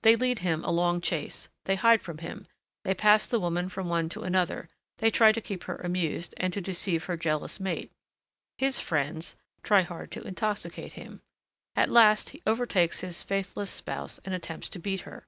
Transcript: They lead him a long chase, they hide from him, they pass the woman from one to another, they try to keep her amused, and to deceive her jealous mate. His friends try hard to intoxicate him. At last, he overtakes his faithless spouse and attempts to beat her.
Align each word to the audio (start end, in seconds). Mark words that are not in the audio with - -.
They 0.00 0.16
lead 0.16 0.38
him 0.38 0.64
a 0.64 0.70
long 0.70 1.02
chase, 1.02 1.50
they 1.66 1.74
hide 1.76 2.00
from 2.00 2.16
him, 2.16 2.46
they 2.82 2.94
pass 2.94 3.26
the 3.26 3.38
woman 3.38 3.68
from 3.68 3.90
one 3.90 4.08
to 4.08 4.22
another, 4.22 4.70
they 5.00 5.10
try 5.10 5.32
to 5.32 5.40
keep 5.42 5.64
her 5.64 5.76
amused, 5.76 6.32
and 6.38 6.50
to 6.54 6.62
deceive 6.62 7.04
her 7.04 7.16
jealous 7.18 7.60
mate. 7.60 7.92
His 8.56 8.80
friends 8.80 9.36
try 9.62 9.82
hard 9.82 10.10
to 10.12 10.22
intoxicate 10.22 10.94
him. 10.94 11.20
At 11.74 11.90
last, 11.90 12.30
he 12.30 12.40
overtakes 12.46 13.00
his 13.00 13.22
faithless 13.22 13.70
spouse 13.70 14.18
and 14.24 14.34
attempts 14.34 14.70
to 14.70 14.78
beat 14.78 15.00
her. 15.00 15.26